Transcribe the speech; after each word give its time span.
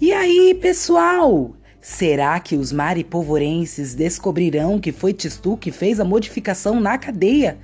E 0.00 0.12
aí, 0.12 0.58
pessoal? 0.60 1.54
Será 1.80 2.40
que 2.40 2.56
os 2.56 2.72
maripovorenses 2.72 3.94
descobrirão 3.94 4.80
que 4.80 4.90
foi 4.90 5.12
Tistu 5.12 5.56
que 5.56 5.70
fez 5.70 6.00
a 6.00 6.04
modificação 6.04 6.80
na 6.80 6.98
cadeia? 6.98 7.58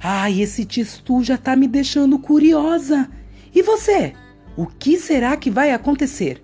Ai, 0.00 0.40
esse 0.40 0.64
Tistu 0.64 1.24
já 1.24 1.36
tá 1.36 1.56
me 1.56 1.66
deixando 1.66 2.20
curiosa. 2.20 3.10
E 3.52 3.62
você? 3.62 4.12
O 4.56 4.66
que 4.66 4.96
será 4.96 5.36
que 5.36 5.50
vai 5.50 5.72
acontecer? 5.72 6.40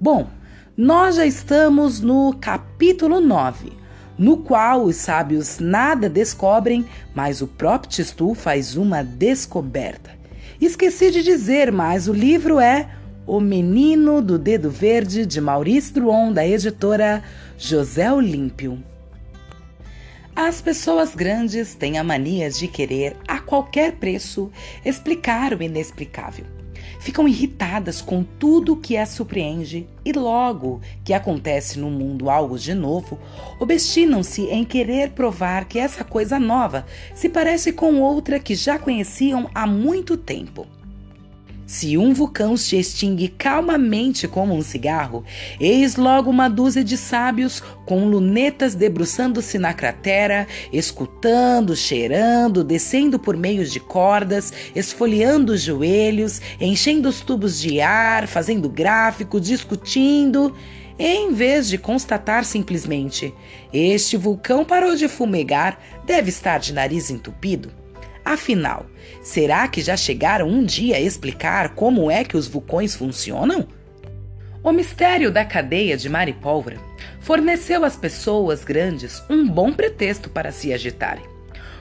Bom, 0.00 0.28
nós 0.74 1.16
já 1.16 1.26
estamos 1.26 2.00
no 2.00 2.34
capítulo 2.40 3.20
9, 3.20 3.70
no 4.16 4.38
qual 4.38 4.84
os 4.84 4.96
sábios 4.96 5.58
nada 5.58 6.08
descobrem, 6.08 6.86
mas 7.14 7.42
o 7.42 7.46
próprio 7.46 7.90
Tistu 7.90 8.32
faz 8.32 8.76
uma 8.76 9.04
descoberta. 9.04 10.10
Esqueci 10.58 11.10
de 11.10 11.22
dizer, 11.22 11.70
mas 11.70 12.08
o 12.08 12.14
livro 12.14 12.58
é 12.58 12.88
O 13.26 13.40
Menino 13.40 14.20
do 14.20 14.38
Dedo 14.38 14.70
Verde, 14.70 15.24
de 15.24 15.40
Maurício 15.40 15.94
Druon, 15.94 16.30
da 16.30 16.46
editora 16.46 17.22
José 17.56 18.12
Olímpio. 18.12 18.84
As 20.36 20.60
pessoas 20.60 21.14
grandes 21.14 21.74
têm 21.74 21.96
a 21.96 22.04
mania 22.04 22.50
de 22.50 22.68
querer, 22.68 23.16
a 23.26 23.38
qualquer 23.38 23.92
preço, 23.92 24.52
explicar 24.84 25.54
o 25.54 25.62
inexplicável. 25.62 26.44
Ficam 27.00 27.26
irritadas 27.26 28.02
com 28.02 28.22
tudo 28.22 28.76
que 28.76 28.94
as 28.94 29.08
surpreende 29.08 29.88
e, 30.04 30.12
logo 30.12 30.82
que 31.02 31.14
acontece 31.14 31.78
no 31.78 31.90
mundo 31.90 32.28
algo 32.28 32.58
de 32.58 32.74
novo, 32.74 33.18
obstinam-se 33.58 34.42
em 34.50 34.66
querer 34.66 35.12
provar 35.12 35.64
que 35.64 35.78
essa 35.78 36.04
coisa 36.04 36.38
nova 36.38 36.84
se 37.14 37.30
parece 37.30 37.72
com 37.72 38.02
outra 38.02 38.38
que 38.38 38.54
já 38.54 38.78
conheciam 38.78 39.48
há 39.54 39.66
muito 39.66 40.14
tempo. 40.14 40.66
Se 41.66 41.96
um 41.96 42.12
vulcão 42.12 42.58
se 42.58 42.76
extingue 42.76 43.28
calmamente 43.28 44.28
como 44.28 44.54
um 44.54 44.60
cigarro, 44.60 45.24
eis 45.58 45.96
logo 45.96 46.30
uma 46.30 46.48
dúzia 46.48 46.84
de 46.84 46.96
sábios 46.96 47.62
com 47.86 48.06
lunetas 48.06 48.74
debruçando-se 48.74 49.58
na 49.58 49.72
cratera, 49.72 50.46
escutando, 50.70 51.74
cheirando, 51.74 52.62
descendo 52.62 53.18
por 53.18 53.34
meio 53.34 53.64
de 53.64 53.80
cordas, 53.80 54.52
esfoliando 54.74 55.54
os 55.54 55.62
joelhos, 55.62 56.40
enchendo 56.60 57.08
os 57.08 57.22
tubos 57.22 57.58
de 57.58 57.80
ar, 57.80 58.26
fazendo 58.26 58.68
gráfico, 58.68 59.40
discutindo. 59.40 60.54
Em 60.98 61.32
vez 61.32 61.66
de 61.66 61.78
constatar 61.78 62.44
simplesmente: 62.44 63.32
este 63.72 64.18
vulcão 64.18 64.66
parou 64.66 64.94
de 64.94 65.08
fumegar, 65.08 65.78
deve 66.04 66.28
estar 66.28 66.58
de 66.58 66.74
nariz 66.74 67.10
entupido 67.10 67.83
Afinal, 68.24 68.86
será 69.22 69.68
que 69.68 69.82
já 69.82 69.96
chegaram 69.96 70.48
um 70.48 70.64
dia 70.64 70.96
a 70.96 71.00
explicar 71.00 71.74
como 71.74 72.10
é 72.10 72.24
que 72.24 72.36
os 72.36 72.48
vulcões 72.48 72.94
funcionam? 72.94 73.68
O 74.62 74.72
mistério 74.72 75.30
da 75.30 75.44
cadeia 75.44 75.94
de 75.94 76.08
Maripólvora 76.08 76.78
forneceu 77.20 77.84
às 77.84 77.96
pessoas 77.96 78.64
grandes 78.64 79.22
um 79.28 79.46
bom 79.46 79.70
pretexto 79.72 80.30
para 80.30 80.50
se 80.50 80.72
agitarem. 80.72 81.24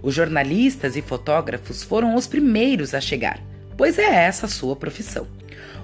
Os 0.00 0.14
jornalistas 0.14 0.96
e 0.96 1.02
fotógrafos 1.02 1.82
foram 1.82 2.14
os 2.14 2.28
primeiros 2.28 2.94
a 2.94 3.00
chegar, 3.00 3.40
pois 3.76 3.98
é 3.98 4.04
essa 4.04 4.46
a 4.46 4.48
sua 4.48 4.76
profissão. 4.76 5.26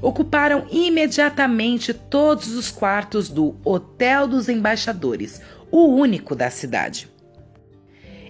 Ocuparam 0.00 0.66
imediatamente 0.70 1.92
todos 1.92 2.54
os 2.54 2.70
quartos 2.70 3.28
do 3.28 3.56
Hotel 3.64 4.28
dos 4.28 4.48
Embaixadores, 4.48 5.40
o 5.72 5.86
único 5.86 6.36
da 6.36 6.48
cidade. 6.48 7.08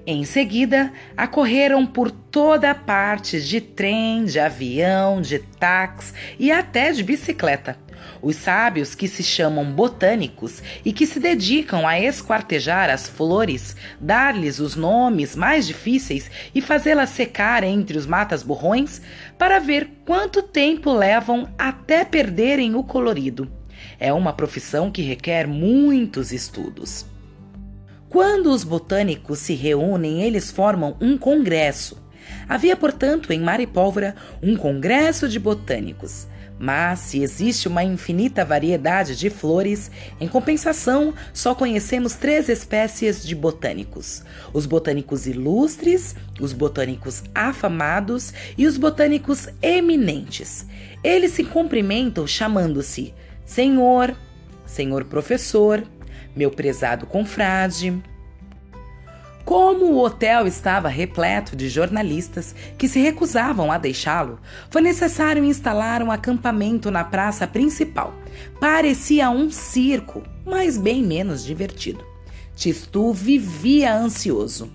Em 0.06 0.22
seguida, 0.24 0.92
acorreram 1.16 1.86
por 1.86 2.10
toda 2.10 2.74
parte 2.74 3.40
de 3.40 3.58
trem, 3.58 4.26
de 4.26 4.38
avião, 4.38 5.22
de 5.22 5.38
táxi 5.38 6.12
e 6.38 6.52
até 6.52 6.92
de 6.92 7.02
bicicleta. 7.02 7.78
Os 8.20 8.36
sábios 8.36 8.94
que 8.94 9.08
se 9.08 9.22
chamam 9.22 9.64
botânicos 9.72 10.62
e 10.84 10.92
que 10.92 11.06
se 11.06 11.18
dedicam 11.18 11.88
a 11.88 11.98
esquartejar 11.98 12.90
as 12.90 13.08
flores, 13.08 13.74
dar-lhes 13.98 14.58
os 14.58 14.76
nomes 14.76 15.34
mais 15.34 15.66
difíceis 15.66 16.30
e 16.54 16.60
fazê-las 16.60 17.08
secar 17.08 17.64
entre 17.64 17.96
os 17.96 18.06
matas 18.06 18.42
borrões, 18.42 19.00
para 19.38 19.58
ver 19.58 19.88
quanto 20.04 20.42
tempo 20.42 20.92
levam 20.92 21.48
até 21.56 22.04
perderem 22.04 22.74
o 22.74 22.84
colorido. 22.84 23.50
É 23.98 24.12
uma 24.12 24.34
profissão 24.34 24.90
que 24.90 25.00
requer 25.00 25.46
muitos 25.46 26.30
estudos. 26.30 27.13
Quando 28.14 28.52
os 28.52 28.62
botânicos 28.62 29.40
se 29.40 29.54
reúnem, 29.54 30.22
eles 30.22 30.48
formam 30.48 30.96
um 31.00 31.18
congresso. 31.18 32.00
Havia, 32.48 32.76
portanto, 32.76 33.32
em 33.32 33.40
Maripólvora 33.40 34.14
um 34.40 34.56
congresso 34.56 35.28
de 35.28 35.36
botânicos. 35.36 36.28
Mas 36.56 37.00
se 37.00 37.20
existe 37.24 37.66
uma 37.66 37.82
infinita 37.82 38.44
variedade 38.44 39.16
de 39.16 39.28
flores, 39.28 39.90
em 40.20 40.28
compensação, 40.28 41.12
só 41.32 41.56
conhecemos 41.56 42.14
três 42.14 42.48
espécies 42.48 43.26
de 43.26 43.34
botânicos: 43.34 44.22
os 44.52 44.64
botânicos 44.64 45.26
ilustres, 45.26 46.14
os 46.40 46.52
botânicos 46.52 47.24
afamados 47.34 48.32
e 48.56 48.64
os 48.64 48.76
botânicos 48.76 49.48
eminentes. 49.60 50.64
Eles 51.02 51.32
se 51.32 51.42
cumprimentam 51.42 52.28
chamando-se 52.28 53.12
Senhor, 53.44 54.14
Senhor 54.64 55.04
Professor, 55.04 55.82
meu 56.34 56.50
prezado 56.50 57.06
confrade. 57.06 58.02
Como 59.44 59.92
o 59.92 60.02
hotel 60.02 60.46
estava 60.46 60.88
repleto 60.88 61.54
de 61.54 61.68
jornalistas 61.68 62.54
que 62.78 62.88
se 62.88 62.98
recusavam 62.98 63.70
a 63.70 63.76
deixá-lo, 63.76 64.38
foi 64.70 64.80
necessário 64.80 65.44
instalar 65.44 66.02
um 66.02 66.10
acampamento 66.10 66.90
na 66.90 67.04
praça 67.04 67.46
principal. 67.46 68.14
Parecia 68.58 69.28
um 69.28 69.50
circo, 69.50 70.22
mas 70.46 70.78
bem 70.78 71.02
menos 71.02 71.44
divertido. 71.44 72.02
Tistu 72.56 73.12
vivia 73.12 73.94
ansioso. 73.94 74.70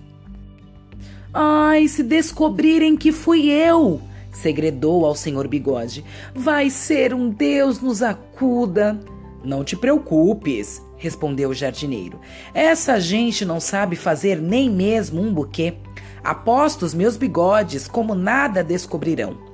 Ai, 1.34 1.88
se 1.88 2.02
descobrirem 2.02 2.96
que 2.96 3.10
fui 3.10 3.50
eu! 3.50 4.00
segredou 4.32 5.04
ao 5.04 5.14
senhor 5.14 5.48
Bigode. 5.48 6.04
Vai 6.34 6.70
ser 6.70 7.12
um 7.12 7.30
Deus 7.30 7.80
nos 7.80 8.02
acuda. 8.02 8.98
Não 9.44 9.64
te 9.64 9.76
preocupes, 9.76 10.82
respondeu 11.00 11.48
o 11.48 11.54
jardineiro. 11.54 12.20
Essa 12.54 13.00
gente 13.00 13.44
não 13.44 13.58
sabe 13.58 13.96
fazer 13.96 14.40
nem 14.40 14.70
mesmo 14.70 15.20
um 15.20 15.34
buquê. 15.34 15.74
Aposto 16.22 16.84
os 16.84 16.94
meus 16.94 17.16
bigodes 17.16 17.88
como 17.88 18.14
nada 18.14 18.62
descobrirão. 18.62 19.50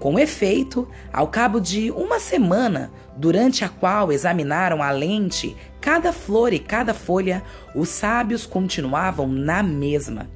Com 0.00 0.18
efeito, 0.18 0.88
ao 1.12 1.28
cabo 1.28 1.60
de 1.60 1.90
uma 1.90 2.18
semana, 2.18 2.90
durante 3.16 3.64
a 3.64 3.68
qual 3.68 4.10
examinaram 4.10 4.82
a 4.82 4.90
lente 4.90 5.56
cada 5.80 6.12
flor 6.12 6.52
e 6.52 6.58
cada 6.58 6.92
folha, 6.92 7.42
os 7.74 7.88
sábios 7.88 8.46
continuavam 8.46 9.28
na 9.28 9.62
mesma. 9.62 10.28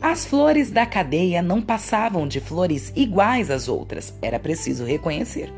As 0.00 0.24
flores 0.24 0.70
da 0.70 0.84
cadeia 0.84 1.40
não 1.40 1.62
passavam 1.62 2.26
de 2.26 2.40
flores 2.40 2.92
iguais 2.96 3.50
às 3.50 3.68
outras, 3.68 4.12
era 4.20 4.38
preciso 4.38 4.84
reconhecer. 4.84 5.52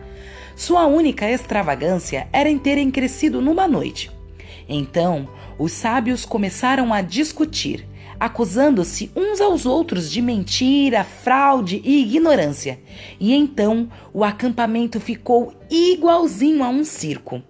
Sua 0.56 0.86
única 0.86 1.28
extravagância 1.28 2.28
era 2.32 2.48
em 2.48 2.58
terem 2.58 2.90
crescido 2.90 3.40
numa 3.40 3.66
noite. 3.66 4.10
Então, 4.68 5.28
os 5.58 5.72
sábios 5.72 6.24
começaram 6.24 6.92
a 6.92 7.00
discutir, 7.00 7.86
acusando-se 8.18 9.10
uns 9.14 9.40
aos 9.40 9.66
outros 9.66 10.10
de 10.10 10.22
mentira, 10.22 11.04
fraude 11.04 11.82
e 11.84 12.02
ignorância. 12.02 12.78
E 13.20 13.34
então 13.34 13.90
o 14.12 14.24
acampamento 14.24 15.00
ficou 15.00 15.52
igualzinho 15.70 16.62
a 16.62 16.68
um 16.68 16.84
circo. 16.84 17.42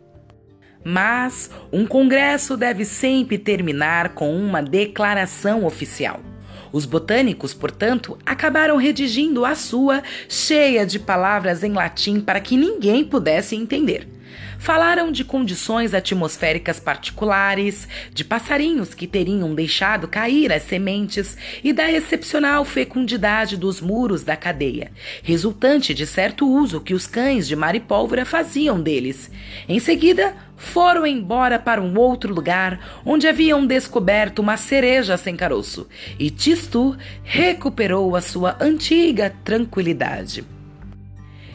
Mas 0.84 1.50
um 1.72 1.86
congresso 1.86 2.56
deve 2.56 2.84
sempre 2.84 3.38
terminar 3.38 4.10
com 4.14 4.34
uma 4.36 4.62
declaração 4.62 5.64
oficial. 5.64 6.20
Os 6.74 6.84
botânicos, 6.84 7.54
portanto, 7.54 8.18
acabaram 8.26 8.76
redigindo 8.76 9.44
a 9.44 9.54
sua, 9.54 10.02
cheia 10.28 10.84
de 10.84 10.98
palavras 10.98 11.62
em 11.62 11.72
latim 11.72 12.18
para 12.18 12.40
que 12.40 12.56
ninguém 12.56 13.04
pudesse 13.04 13.54
entender. 13.54 14.08
Falaram 14.58 15.12
de 15.12 15.24
condições 15.24 15.94
atmosféricas 15.94 16.80
particulares, 16.80 17.88
de 18.12 18.24
passarinhos 18.24 18.94
que 18.94 19.06
teriam 19.06 19.54
deixado 19.54 20.08
cair 20.08 20.52
as 20.52 20.62
sementes 20.62 21.36
e 21.62 21.72
da 21.72 21.90
excepcional 21.90 22.64
fecundidade 22.64 23.56
dos 23.56 23.80
muros 23.80 24.22
da 24.22 24.36
cadeia, 24.36 24.90
resultante 25.22 25.92
de 25.92 26.06
certo 26.06 26.48
uso 26.48 26.80
que 26.80 26.94
os 26.94 27.06
cães 27.06 27.46
de 27.46 27.54
Maripólvora 27.54 28.24
faziam 28.24 28.80
deles. 28.80 29.30
Em 29.68 29.78
seguida, 29.78 30.34
foram 30.56 31.06
embora 31.06 31.58
para 31.58 31.82
um 31.82 31.98
outro 31.98 32.32
lugar 32.32 33.02
onde 33.04 33.26
haviam 33.26 33.66
descoberto 33.66 34.38
uma 34.38 34.56
cereja 34.56 35.16
sem 35.16 35.36
caroço 35.36 35.86
e 36.18 36.30
Tistu 36.30 36.96
recuperou 37.22 38.16
a 38.16 38.20
sua 38.20 38.56
antiga 38.60 39.34
tranquilidade. 39.44 40.44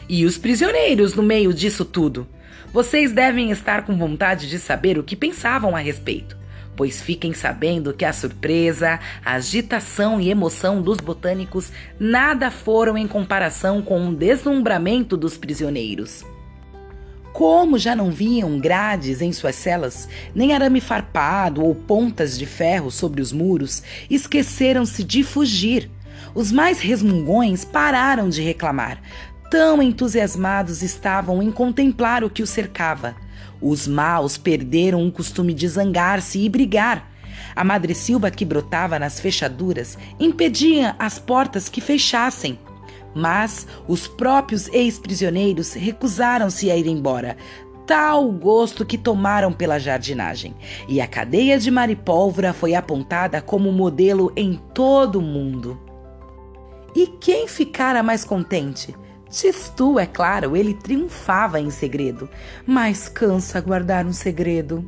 E 0.08 0.24
os 0.24 0.36
prisioneiros 0.36 1.14
no 1.14 1.22
meio 1.22 1.54
disso 1.54 1.84
tudo? 1.84 2.26
Vocês 2.72 3.12
devem 3.12 3.50
estar 3.50 3.84
com 3.84 3.96
vontade 3.96 4.48
de 4.48 4.58
saber 4.58 4.98
o 4.98 5.02
que 5.02 5.16
pensavam 5.16 5.74
a 5.74 5.80
respeito, 5.80 6.36
pois 6.76 7.00
fiquem 7.00 7.32
sabendo 7.32 7.92
que 7.92 8.04
a 8.04 8.12
surpresa, 8.12 9.00
a 9.24 9.34
agitação 9.34 10.20
e 10.20 10.30
emoção 10.30 10.80
dos 10.80 10.98
botânicos 10.98 11.72
nada 11.98 12.50
foram 12.50 12.96
em 12.96 13.06
comparação 13.06 13.82
com 13.82 14.08
o 14.08 14.14
deslumbramento 14.14 15.16
dos 15.16 15.36
prisioneiros. 15.36 16.24
Como 17.32 17.78
já 17.78 17.94
não 17.94 18.10
viam 18.10 18.58
grades 18.58 19.22
em 19.22 19.32
suas 19.32 19.54
celas, 19.54 20.08
nem 20.34 20.52
arame 20.52 20.80
farpado 20.80 21.64
ou 21.64 21.74
pontas 21.74 22.36
de 22.36 22.44
ferro 22.44 22.90
sobre 22.90 23.22
os 23.22 23.32
muros, 23.32 23.82
esqueceram-se 24.08 25.04
de 25.04 25.22
fugir. 25.22 25.90
Os 26.34 26.52
mais 26.52 26.80
resmungões 26.80 27.64
pararam 27.64 28.28
de 28.28 28.42
reclamar. 28.42 29.00
Tão 29.50 29.82
entusiasmados 29.82 30.80
estavam 30.80 31.42
em 31.42 31.50
contemplar 31.50 32.22
o 32.22 32.30
que 32.30 32.40
os 32.40 32.50
cercava. 32.50 33.16
Os 33.60 33.88
maus 33.88 34.38
perderam 34.38 35.04
o 35.04 35.10
costume 35.10 35.52
de 35.52 35.66
zangar-se 35.66 36.38
e 36.38 36.48
brigar. 36.48 37.10
A 37.56 37.64
madressilva 37.64 38.30
que 38.30 38.44
brotava 38.44 38.96
nas 38.96 39.18
fechaduras 39.18 39.98
impedia 40.20 40.94
as 41.00 41.18
portas 41.18 41.68
que 41.68 41.80
fechassem. 41.80 42.60
Mas 43.12 43.66
os 43.88 44.06
próprios 44.06 44.68
ex-prisioneiros 44.68 45.72
recusaram-se 45.72 46.70
a 46.70 46.76
ir 46.76 46.86
embora, 46.86 47.36
tal 47.88 48.30
gosto 48.30 48.86
que 48.86 48.96
tomaram 48.96 49.52
pela 49.52 49.80
jardinagem, 49.80 50.54
e 50.88 51.00
a 51.00 51.08
cadeia 51.08 51.58
de 51.58 51.72
Maripólvora 51.72 52.52
foi 52.52 52.76
apontada 52.76 53.42
como 53.42 53.72
modelo 53.72 54.32
em 54.36 54.60
todo 54.72 55.18
o 55.18 55.22
mundo. 55.22 55.76
E 56.94 57.08
quem 57.08 57.48
ficara 57.48 58.00
mais 58.00 58.24
contente? 58.24 58.94
Tistu, 59.30 59.98
é 59.98 60.06
claro, 60.06 60.56
ele 60.56 60.74
triunfava 60.74 61.60
em 61.60 61.70
segredo, 61.70 62.28
mas 62.66 63.08
cansa 63.08 63.60
guardar 63.60 64.04
um 64.04 64.12
segredo. 64.12 64.84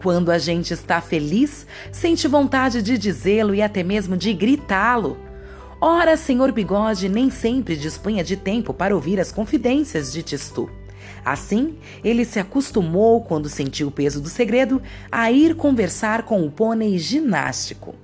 Quando 0.00 0.30
a 0.30 0.38
gente 0.38 0.72
está 0.72 1.00
feliz, 1.00 1.66
sente 1.90 2.28
vontade 2.28 2.80
de 2.82 2.96
dizê-lo 2.96 3.54
e 3.54 3.60
até 3.60 3.82
mesmo 3.82 4.16
de 4.16 4.32
gritá-lo. 4.32 5.18
Ora, 5.80 6.16
senhor 6.16 6.52
Bigode 6.52 7.08
nem 7.08 7.30
sempre 7.30 7.76
dispunha 7.76 8.22
de 8.22 8.36
tempo 8.36 8.72
para 8.72 8.94
ouvir 8.94 9.18
as 9.18 9.32
confidências 9.32 10.12
de 10.12 10.22
Tistu. 10.22 10.70
Assim, 11.24 11.78
ele 12.04 12.24
se 12.24 12.38
acostumou, 12.38 13.22
quando 13.22 13.48
sentiu 13.48 13.88
o 13.88 13.92
peso 13.92 14.20
do 14.20 14.28
segredo, 14.28 14.80
a 15.10 15.30
ir 15.32 15.56
conversar 15.56 16.22
com 16.22 16.44
o 16.44 16.50
pônei 16.50 16.98
ginástico. 16.98 17.94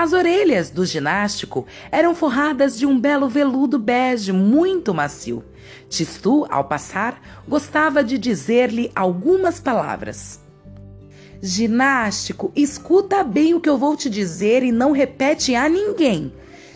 As 0.00 0.14
orelhas 0.14 0.70
do 0.70 0.86
ginástico 0.86 1.66
eram 1.92 2.14
forradas 2.14 2.78
de 2.78 2.86
um 2.86 2.98
belo 2.98 3.28
veludo 3.28 3.78
bege 3.78 4.32
muito 4.32 4.94
macio. 4.94 5.44
Tistu, 5.90 6.46
ao 6.48 6.64
passar, 6.64 7.20
gostava 7.46 8.02
de 8.02 8.16
dizer-lhe 8.16 8.90
algumas 8.96 9.60
palavras. 9.60 10.40
Ginástico, 11.42 12.50
escuta 12.56 13.22
bem 13.22 13.52
o 13.52 13.60
que 13.60 13.68
eu 13.68 13.76
vou 13.76 13.94
te 13.94 14.08
dizer 14.08 14.62
e 14.62 14.72
não 14.72 14.92
repete 14.92 15.54
a 15.54 15.68
ninguém 15.68 16.32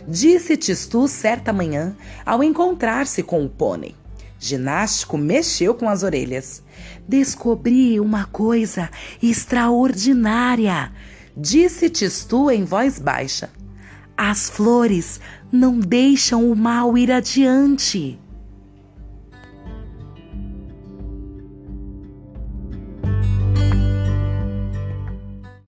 disse 0.06 0.54
Tistu 0.54 1.08
certa 1.08 1.50
manhã 1.50 1.96
ao 2.26 2.44
encontrar-se 2.44 3.22
com 3.22 3.42
o 3.42 3.48
pônei. 3.48 3.94
Ginástico 4.38 5.16
mexeu 5.16 5.74
com 5.74 5.88
as 5.88 6.02
orelhas. 6.02 6.62
Descobri 7.08 7.98
uma 7.98 8.26
coisa 8.26 8.90
extraordinária, 9.22 10.92
disse 11.36 11.90
Tistu 11.90 12.50
em 12.50 12.64
voz 12.64 12.98
baixa. 12.98 13.50
As 14.16 14.48
flores 14.48 15.20
não 15.50 15.78
deixam 15.78 16.50
o 16.50 16.54
mal 16.54 16.96
ir 16.96 17.10
adiante. 17.10 18.18